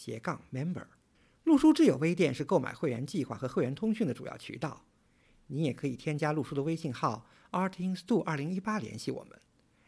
[0.00, 0.86] 斜杠 member。
[1.44, 4.86] 陆书智友微店是购买会员计划和会员通讯的主要渠道。
[5.48, 9.38] 你也可以添加陆书的微信号 artinstu 二零一八联系我们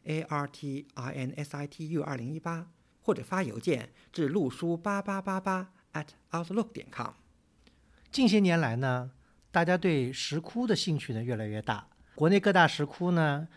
[0.04, 2.66] ，a r t i n s i t u 二零一八，
[3.00, 7.12] 或者发邮件至陆书八八八八 at outlook 点 com。
[8.10, 9.12] 近些年来呢，
[9.50, 11.88] 大家对石窟的兴趣呢越来越大。
[12.14, 13.48] 国内各大石窟呢，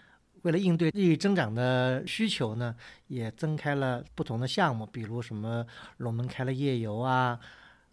[0.45, 2.75] 为了应对日益增长的需求呢，
[3.07, 5.65] 也增开了不同的项目，比如什么
[5.97, 7.39] 龙门开了夜游啊，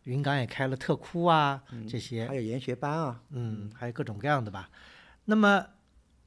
[0.03, 4.69] 云冈也开了特窟啊，这些还有研学班啊，嗯，还有各种各样的吧。
[5.25, 5.67] 那么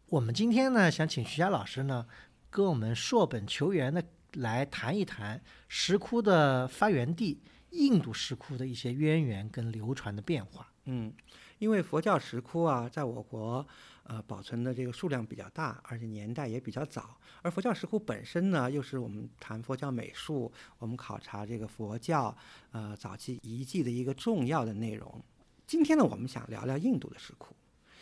[0.07, 2.07] 我们今天呢，想请徐佳老师呢，
[2.49, 10.71] 跟我们硕本求源的来谈一谈石窟的发源地印度石窟的一些渊源跟流传的变化。
[10.85, 11.13] 嗯，
[11.65, 13.65] 因为佛教石窟啊，在我国
[14.03, 17.17] 呃保存的这个数量比较大，而且年代也比较早。
[17.41, 22.37] 而佛教石窟本身呢，又是我们谈佛教美术，我们考察这个佛教
[22.69, 25.19] 呃早期遗迹的一个重要的内容。
[25.65, 27.55] 今天呢，我们想聊聊印度的石窟。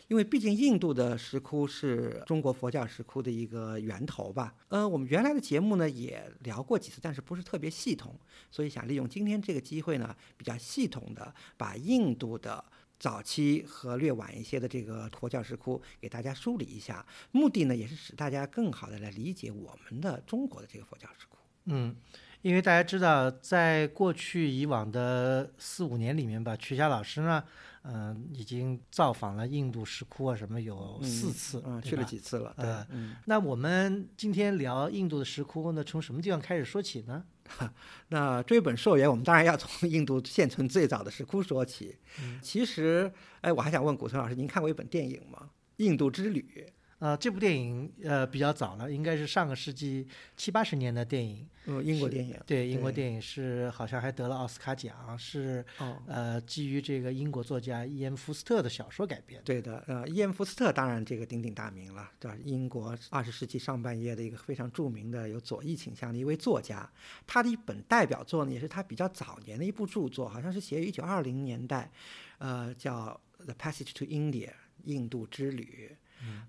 [0.09, 4.53] 因为毕竟印度的石窟是中国佛教石窟的一个源头吧。
[4.67, 8.14] 呃，我们原来的节目呢也聊过几次，但是不是特别系统，
[8.52, 12.64] 所以想利用今天这个机会呢，比较系统的把印度的
[13.04, 17.06] 早期和略晚一些的这个佛教石窟给大家梳理一下。
[17.32, 21.38] 目的呢也是使大家更好的来理解我们的中国的这个佛教石窟。
[21.66, 21.94] 嗯，
[22.42, 27.44] 因为大家知道，在过去以往的四五年里面吧，曲霞老师呢。
[27.84, 32.66] 嗯，已经造访了印度石窟啊，什么有四次，嗯，去了几次了，对。
[32.89, 37.26] 嗯，那我们今天聊印度的石窟，呢从什么地方开始说起呢？
[38.08, 41.98] 那追本溯源，我们当然要从印度现存最早的石窟说起。
[42.42, 43.11] 其实，
[43.42, 45.39] 哎，我还想问古村老师，您看过一本电影吗？
[45.77, 46.65] 《印度之旅》。
[47.03, 51.45] 呃，这部电影呃比较早了，应该是上个世纪七八十年的电影。
[51.65, 52.39] 嗯，英国电影。
[52.45, 55.65] 对，英国电影是好像还得了奥斯卡奖，是
[56.08, 59.41] 呃基于这个英国作家伊恩·福斯特的小说改编。
[59.43, 62.37] 对的，呃，伊恩·福斯特当然这个鼎鼎大名了，对吧？
[62.45, 66.89] 英国二十世纪上半叶的一个非常著名的有左翼倾向的一位作家。
[67.27, 71.91] 他的一本代表作呢，也是他比较早年的一部著作，好像是写于一九二零年代，
[72.37, 74.47] 呃，叫《The Passage to India》
[74.85, 75.97] 印度之旅。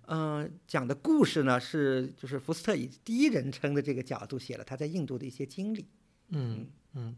[0.07, 5.87] 嗯，讲的故事呢是就是福斯特以第一人称的这个角度写了他在印度的一些经历。
[6.29, 7.17] 嗯嗯，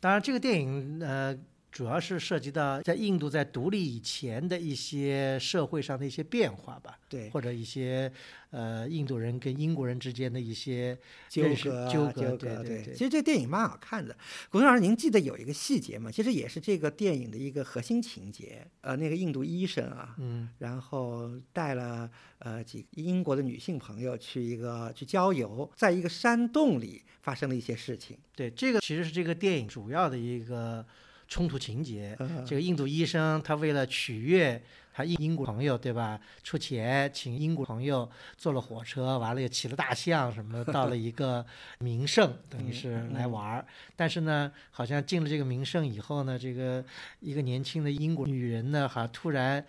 [0.00, 1.38] 当然这个电影呃。
[1.74, 8.10] 主要是涉及到在印度在独立以前的一些社会上的一些变化吧，对，或者一些
[8.50, 10.96] 呃印度人跟英国人之间的一些
[11.28, 12.94] 纠葛纠葛，对对对。
[12.94, 14.16] 其实这电影蛮好看的。
[14.50, 16.12] 古村老师，您记得有一个细节吗？
[16.12, 18.64] 其实也是这个电影的一个核心情节。
[18.82, 22.08] 呃，那个印度医生啊，嗯，然后带了
[22.38, 28.16] 呃几英国的女性朋友去一个去郊游，在一个山洞里发生了一些事情。
[28.36, 30.86] 对，这个其实是这个电影主要的一个。
[31.34, 34.62] 冲突情节，这个印度医生他为了取悦
[34.92, 36.20] 他英英国朋友，对吧？
[36.44, 41.44] 出钱请英国朋友坐了火车，完了又骑了大象什么，到了一个
[41.80, 43.66] 名胜，等于是来玩儿。
[43.96, 46.84] 但是呢，好像进了这个名胜以后呢，这个
[47.18, 49.66] 一个年轻的英国女人呢，好像突然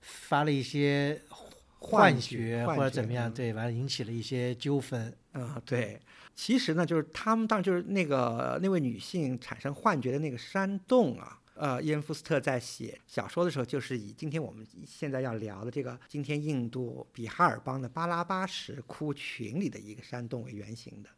[0.00, 1.20] 发了一些
[1.80, 5.14] 幻觉或者怎么样，对，完了引起了一些纠纷。
[5.32, 6.00] 啊，对。
[6.34, 21.10] 其实呢，就是他们当就是那个那位女性产生幻觉的那个山洞啊，呃，伊恩·福斯特在写小说的时候，就是以今天我们现在要聊的这个今天印度比哈尔邦的巴拉巴什窟群里的一个山洞为原型的。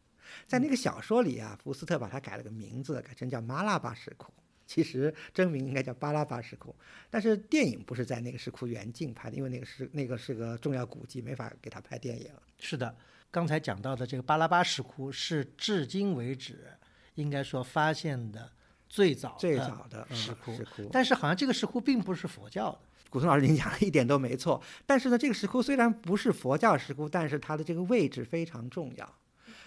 [0.47, 4.33] 在那个小说里啊，福斯特把它改了个名字，改成叫马拉巴什窟，
[4.67, 6.75] 其实真名应该叫巴拉巴石窟。
[7.09, 12.31] 但是电影不是在那个石窟原境拍的，因为那个是那个是个重要古迹，没法给他拍电影。
[12.59, 12.95] 是的。
[13.29, 16.69] 刚才讲到的这个巴拉巴石窟是至今为止
[17.17, 18.51] 应该说发现的
[18.89, 22.79] 最早最早的石窟，但是好像这个石窟并不是佛教的。
[23.11, 24.63] 古松老师，您讲的一点都没错。
[24.87, 29.15] 但是呢，这个石窟虽然不是佛教石窟，但是它的这个位置非常重要。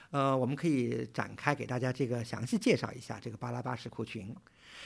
[0.09, 4.35] 呃，我们可以展开给大家这个详细介绍一下这个巴拉巴石窟群。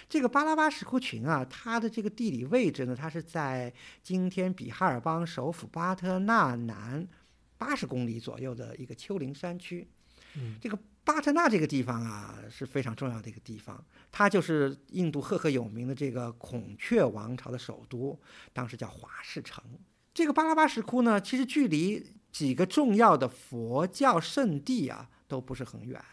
[0.10, 7.08] 这个巴拉巴石窟群啊，它的这个地理位置呢，它是在今天比哈尔邦首府巴特纳南。
[7.56, 9.88] 八十公里左右的一个丘陵山区，
[10.36, 13.82] 嗯，这个巴特纳这个地方啊是非常重要的一个地方，
[14.12, 18.20] 它就是印度赫赫有名的这个孔雀王朝的首都，
[18.52, 19.64] 当时叫华氏城。
[20.14, 26.04] 这个巴拉巴石窟呢，其实距离几个重要的佛教圣地啊都不是很远，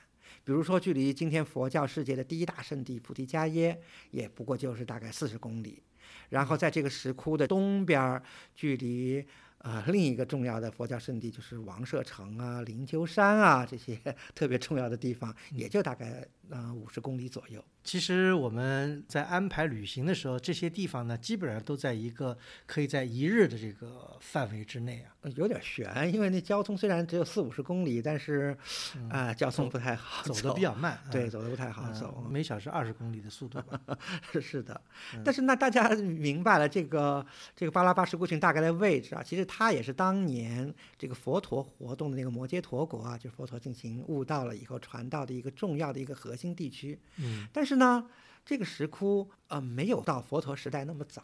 [0.44, 5.82] 比如说距离今天佛教世界的第一大圣地菩提迦耶，也不过就是大概四十公里。
[6.30, 8.22] 然后在这个石窟的东边，
[8.54, 9.24] 距离。
[9.62, 13.94] 呃，另一个重要的佛教圣地就是王舍城啊、灵鹫山啊这些
[14.34, 17.64] 特别重要的地方，也就大概呃五十公里左右。
[17.82, 22.36] 其实我们在安排旅行的时候，这些地方呢，基本上都在一个
[22.66, 25.16] 可以在一日的这个范围之内啊。
[25.36, 28.56] 有点悬，因为那交通虽然只有四五十公里，但是
[29.10, 30.98] 啊，交通不太好，走的比较慢。
[31.10, 33.58] 对，走的不太好走，每小时二十公里的速度。
[34.40, 34.80] 是的，
[35.24, 37.24] 但是那大家明白了这个
[37.54, 47.00] 这个巴拉巴什窟群大概的位置啊，其实它也是当年这个佛陀活动的那个摩揭陀国啊，就是佛陀进行悟道了以后传道的一个重要的一个核心地区。
[47.16, 47.70] 嗯，但是。
[47.70, 48.04] 是呢，
[48.44, 51.22] 这个石窟呃没有到佛陀时代那么早，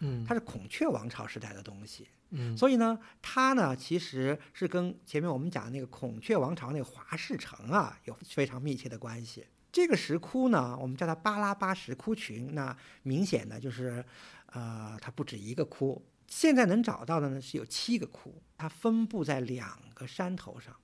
[0.00, 9.46] 嗯，它是孔雀王朝时代的东西，嗯，所以呢，它呢其实是跟前面我们讲的那个孔雀王朝那个华氏城啊有非常密切的关系。
[9.72, 14.04] 这个石窟呢，我们叫它巴拉巴石窟群，那明显的就是，
[14.48, 20.76] 呃，它不止一个窟，现在能找到的呢是有七个窟，它分布在两个山头上。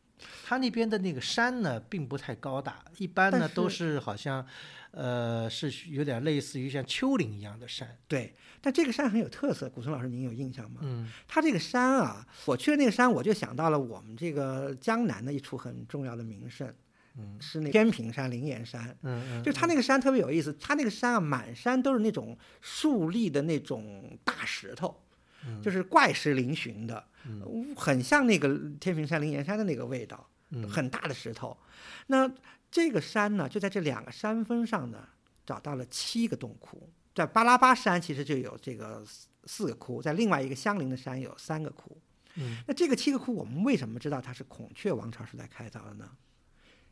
[0.45, 4.45] 它那边的那个山呢，并不太高大，一般呢都是好像，
[4.91, 7.97] 呃，是有点类似于像丘陵一样的山。
[8.07, 10.81] 对，但这个山很有特色，古村老师您有印象吗？
[10.83, 16.73] 嗯，它这个山啊，我去了那个山，我就想到了我们这个江南的一处很重要的名胜，
[17.17, 18.97] 嗯，是那天平山灵岩山。
[19.03, 25.03] 嗯嗯，就它那个山特别有意思，它那个山啊，满山都是那种竖立的那种大石头。
[25.63, 27.05] 就是怪石嶙峋的，
[27.77, 30.29] 很像那个天平山灵岩山的那个味道，
[30.69, 31.57] 很大的石头。
[32.09, 32.31] 那
[32.71, 35.09] 这个山呢，就在这两个山峰上呢，
[35.47, 36.91] 找到了七个洞窟。
[37.15, 39.05] 在巴拉巴山其实就有这个
[39.45, 42.01] 四个窟，在另外一个相邻的山有三个窟。
[42.35, 46.11] 嗯，那这个七个窟，我们为什么知道它是孔雀王朝时代开凿的呢？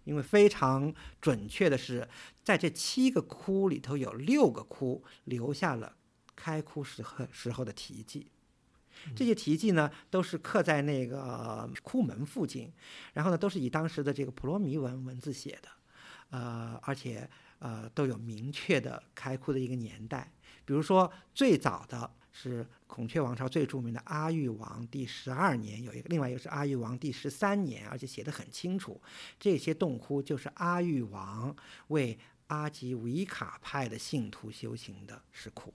[0.04, 2.08] 因为非常准确的是，
[2.42, 5.96] 在这七个窟里头有六个窟留下了
[6.34, 8.30] 开窟时候时候的题记。
[9.14, 12.72] 这些题记呢，都是刻在那个窟门附近，
[13.12, 15.68] 然后呢，都是以当时的这个普罗米文文字写的，
[16.30, 20.30] 呃，而且呃都有明确的开窟的一个年代。
[20.64, 29.00] 比如说，最早的是孔雀王朝最著名的阿育王第十二年有一个，另外一个是阿育王第十三年，而且写的很清楚，
[29.38, 31.54] 这些洞窟就是阿育王
[31.88, 32.18] 为
[32.48, 35.72] 阿吉维卡派的信徒修行的石窟。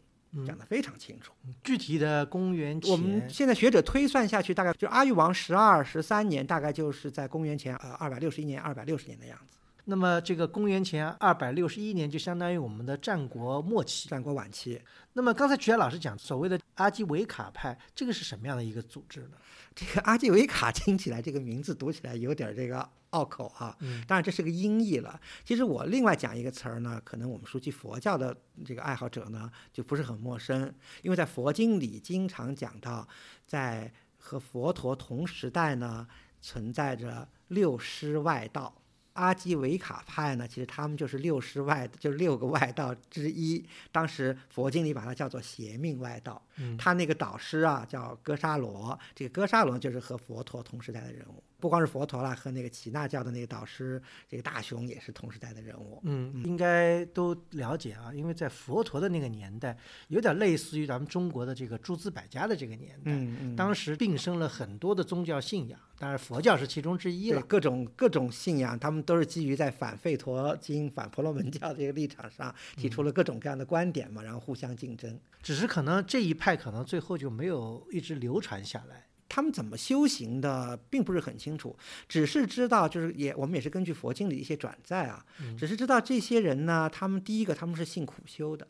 [0.47, 9.57] 讲得非常清楚，具体的公元前，我们现在学者推算下去，大概就阿育王十二、十三年，大概就是在公元前呃二百六十一年、二百六十年的样子。
[9.83, 14.81] 那么这个公元前二百六十一年，就相当于我们的战国末期、战国晚期。
[15.13, 19.31] 那么刚才曲海老师讲所谓的阿基维卡派，这个是什么样的一个组织呢？
[19.75, 22.87] 这个阿基维卡听起来这个名字读起来有点这个。
[23.11, 23.77] 拗口啊，
[24.07, 25.19] 当然这是个音译了。
[25.45, 28.35] 其实我另外讲一个词儿呢，可能我们熟悉佛教的
[28.65, 33.07] 这个爱好者呢就不是很陌生，因为在佛经里经常讲到，
[33.45, 36.07] 在和佛陀同时代呢
[36.41, 38.73] 存在着六师外道。
[39.13, 43.61] 阿基维卡派呢，其实他们就是六师外，就是六个外道之一。
[43.91, 46.41] 当时佛经里把它叫做邪命外道。
[46.77, 51.43] 他那个导师啊叫哥沙罗，这个哥沙罗就是和佛陀同时代的人物。
[51.61, 56.01] 不光是佛陀啦，和那个耆那教的那个导师，这个大雄也是同时代的人物。
[56.03, 59.77] 嗯，应该都了解啊，因为在佛陀的那个年代，
[60.07, 63.11] 有点类似于咱们中国的这个诸子百家的这个年代。
[63.11, 63.55] 嗯嗯。
[63.55, 67.41] 当时并生了很多的宗教信仰，当然佛教是其中之一了。
[67.43, 75.19] 各种各种信仰，他们都是基于在反吠陀经、反婆罗门教这个立场上，提出了各种各样的观点嘛，然后互相竞争。
[75.43, 79.05] 只是可能这一派可能最后就没有一直流传下来。
[79.33, 81.73] 他们怎么修行的，并不是很清楚，
[82.05, 85.25] 只是知道，就是也我们也是根据佛经里一些转载啊，
[85.57, 88.67] 只是知道这些人呢，他们第一个他们是信苦修的，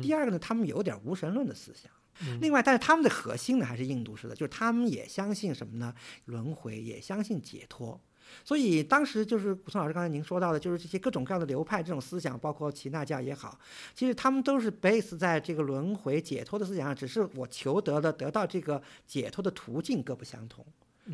[0.00, 1.92] 第二个呢，他们有点无神论的思想，
[2.40, 5.94] 另外，但是他们的核心呢还是印度式的，就是他们也相信什么呢？
[6.24, 8.00] 轮回，也相信解脱。
[8.44, 13.58] 所以当时就是古松老师刚才您说到的，就是这些各种各样的流派这种思想，包括齐那教也好，
[13.94, 20.64] 其实他们都是 base 在这个轮回解脱的思想上，只是我求得的得到这个解脱的途径各不相同。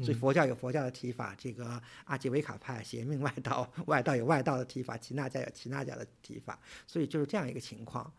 [0.02, 8.12] 所以佛教有佛教的提法，这个阿基维卡派邪命外道， 外道有外道的提法，耆那教有耆那教的提法，所以就是这样一个情况。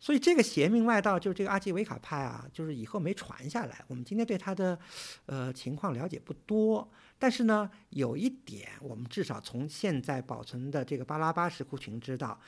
[0.00, 3.84] 所以这个邪命外道就是这个阿基维卡派啊，就是以后没传下来。
[3.86, 4.76] 我们今天对他的
[5.26, 6.90] 呃情况了解不多，
[7.20, 12.40] 但是呢，有一点我们至少从现在保存的这个巴拉巴石窟群知道，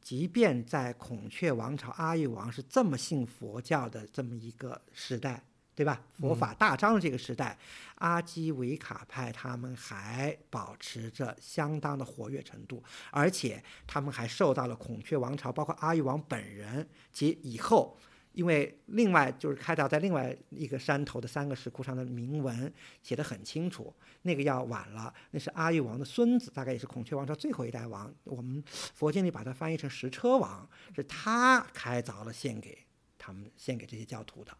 [0.00, 5.42] 即便在孔雀王朝阿育王是这么信佛教的这么一个时代。
[5.80, 5.98] 对吧？
[6.12, 7.56] 佛法大张的这个时代，
[7.94, 17.96] 阿基维卡派他们还保持着相当的活跃程度，而且他们还受到了孔雀王朝，包括阿育王本人及以后，
[18.32, 22.70] 因为另外就是开凿在另外一个山头的三个石窟上的铭文
[23.02, 28.14] 写得很清楚，那个要晚了，那是阿育王的孙子，大概也是孔雀王朝最后一代王。
[28.24, 32.76] 我们佛经里把它翻译成石车王，是他开凿了献给
[33.16, 34.54] 他们，献给这些教徒的。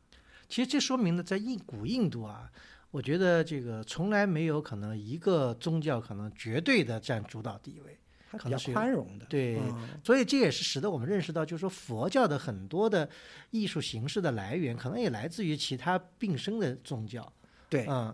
[0.51, 2.51] 其实这说明呢，在印古印度啊，
[2.91, 7.97] 我觉得这个从来没有可能一个宗教可能绝对的占主导地位，
[8.37, 9.25] 可能是宽容的。
[9.27, 9.61] 对，
[10.03, 13.09] 所以这也是使得我们认识到，就是说佛教的很多的
[13.51, 17.33] 艺术形式的来源，可能也来自于其他并生的宗教。
[17.69, 18.13] 对，嗯。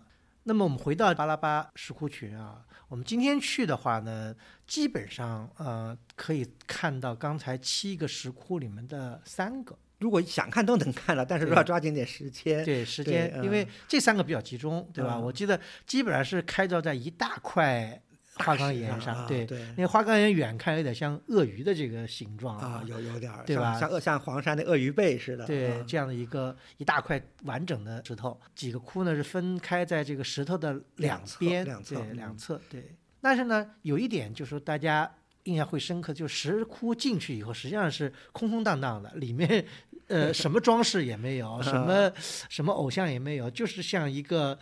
[0.48, 4.32] 那么我们回到巴拉巴石窟群啊，我们今天去的话呢，
[4.64, 9.76] 基本上呃可以看到刚才七个石窟里面的三个。
[9.98, 12.64] 如果想看都能看了，但是要抓紧点时间。
[12.64, 15.18] 对时间，因为这三个比较集中，对吧？
[15.18, 18.02] 我记得基本上是开凿在一大块
[18.34, 19.64] 花岗岩上，对对。
[19.78, 23.78] 那花岗岩远看有点像鳄鱼的这个形状啊，有有点儿，对吧？
[23.80, 25.46] 像鳄像黄山的鳄鱼背似的。
[25.46, 32.60] 对，这样的一个一大块完整的石头，几个窟呢是分开在这个石头的两边，两侧两侧。
[32.68, 35.10] 对，但是呢，有一点就是说大家
[35.46, 39.66] 印象会深刻，就石窟进去以后实际上是空空荡荡的，里面。
[40.08, 42.08] 呃，什么装饰也没有，什么
[42.48, 44.56] 什么偶像也没有，就是像一个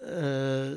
[0.00, 0.74] 呃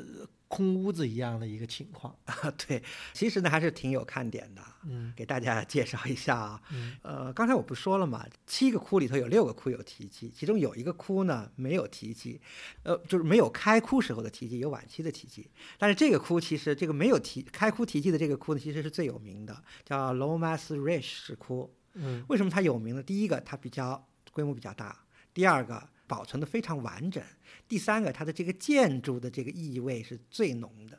[0.50, 2.50] 空屋子一样的一个情况啊。
[2.66, 2.82] 对，
[3.14, 4.60] 其实呢还是挺有看点的。
[4.82, 6.60] 嗯，给大家介绍一下啊。
[6.72, 6.96] 嗯。
[7.02, 12.40] 呃，刚才我不说了嘛，七个窟里头有六个窟有题记，其中有一个窟呢没有题记，
[12.82, 15.48] 呃，就是没有开窟时候的题记，有晚期的题记。
[15.78, 21.72] 但是这个窟其实这个没有题开窟题记的这个窟呢，其实是最有名的，叫 Lomas Rish 石窟。
[21.94, 22.24] 嗯。
[22.28, 23.02] 为什么它有名呢？
[23.02, 24.06] 第一个，它比较。
[24.32, 24.96] 规模比较大，
[25.34, 27.22] 第二个保存的非常完整，
[27.68, 30.98] 第三个它的这个建筑的这个意味是最浓的。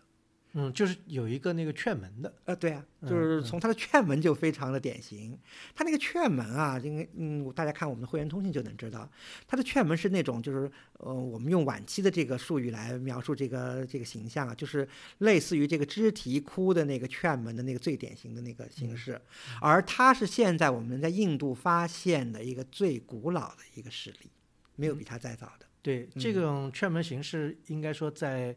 [0.54, 5.40] 嗯，就是有一个那个券门的，呃，对啊，就是从它的券门就非常的典型。
[5.74, 9.10] 它那个券门啊，因为嗯，大家看我们的会员通信就能知道，
[9.48, 14.86] 它的券门是那种就是呃，我们用晚期的这个术语来描述这个这个形象啊，就是
[15.20, 19.22] 类似于这个肢体窟的那个券门的那个最典型的那个形式。
[19.62, 24.30] 而它是现在我们在印度发现的一个最古老的一个实例，
[24.76, 25.66] 没有比它再早的。
[25.82, 28.56] 对，这种券门形式应该说在。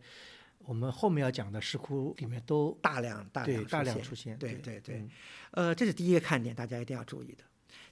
[0.66, 5.06] 我们后面要讲的石窟里面都大量大量大量出现，对对对，
[5.50, 7.44] 呃，这是第一个看点，大家一定要注意的。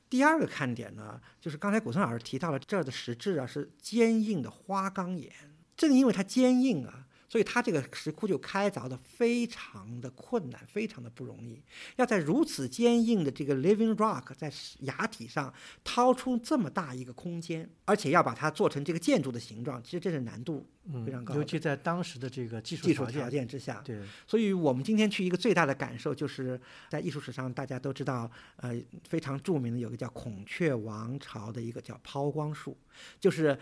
[0.08, 5.30] 第二个看点呢，就是刚才古村老师提到了这儿的石质啊是坚硬的花岗岩，
[5.76, 7.06] 正因为它坚硬啊。
[7.32, 11.62] 所以它这个石窟就开凿的非常的困难，非常的不容易。
[11.96, 15.50] 要在如此坚硬的这个 living rock 在崖体上
[15.82, 20.68] 掏出这么大一个空间，而且要把它做成这个建筑的形状，其实这是难度
[21.06, 21.34] 非常高。
[21.34, 23.80] 尤其在当时的这个技术技术条件之下。
[23.82, 23.98] 对。
[24.26, 26.60] 所以我们今天去一个最大的感受，就是
[26.90, 32.76] 在艺术史上大家都知道，呃，非常著名的有个叫孔雀王朝的一个叫抛光术，
[33.18, 33.58] 就是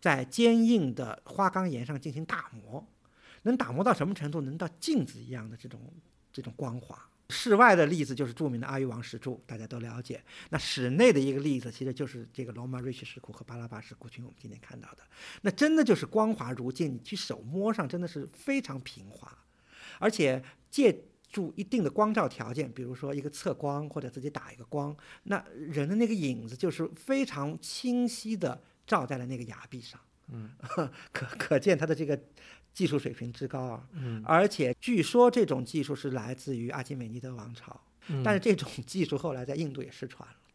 [0.00, 2.86] 在坚硬的花岗岩上进行打磨。
[3.42, 4.40] 能打磨到什么程度？
[4.40, 5.80] 能到镜子一样的这种
[6.32, 7.06] 这种光滑。
[7.32, 10.20] 室外的例子就是著名的阿育王石柱，大家都了解。
[10.48, 15.02] 那室内的一个例子，其实就是这个罗马瑞奇石窟和巴拉巴石窟群，我们今天看到的，
[15.42, 19.32] 那真的就是光滑如镜，你去手摸上真的是非常平滑，
[20.00, 20.42] 而且
[20.72, 30.00] 借助一定的光照条件，比如说一个侧光或者自己打一个光，那人的那个影子就是非常清晰的照在了那个崖壁上。
[30.32, 30.50] 嗯，
[31.12, 32.20] 可可见它的这个。
[32.72, 40.36] 技术水平之高啊，嗯，而且据说这种技术是来自于阿基美尼德王朝，嗯，但是这种技术后来在印度也失传了，